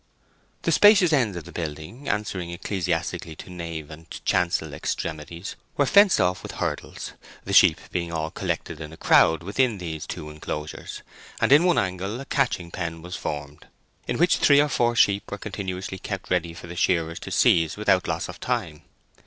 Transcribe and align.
The 0.63 0.71
spacious 0.71 1.13
ends 1.13 1.37
of 1.37 1.43
the 1.43 1.51
building, 1.51 2.09
answering 2.09 2.49
ecclesiastically 2.49 3.35
to 3.35 3.51
nave 3.51 3.91
and 3.91 4.09
chancel 4.25 4.73
extremities, 4.73 5.55
were 5.77 5.85
fenced 5.85 6.19
off 6.19 6.41
with 6.41 6.53
hurdles, 6.53 7.13
the 7.45 7.53
sheep 7.53 7.79
being 7.91 8.11
all 8.11 8.31
collected 8.31 8.81
in 8.81 8.91
a 8.91 8.97
crowd 8.97 9.43
within 9.43 9.77
these 9.77 10.07
two 10.07 10.31
enclosures; 10.31 11.03
and 11.39 11.51
in 11.51 11.65
one 11.65 11.77
angle 11.77 12.19
a 12.19 12.25
catching 12.25 12.71
pen 12.71 13.03
was 13.03 13.15
formed, 13.15 13.67
in 14.07 14.17
which 14.17 14.37
three 14.37 14.59
or 14.59 14.69
four 14.69 14.95
sheep 14.95 15.29
were 15.29 15.37
continuously 15.37 15.99
kept 15.99 16.31
ready 16.31 16.55
for 16.55 16.65
the 16.65 16.75
shearers 16.75 17.19
to 17.19 17.29
seize 17.29 17.77
without 17.77 18.07
loss 18.07 18.27
of 18.27 18.39
time. 18.39 18.81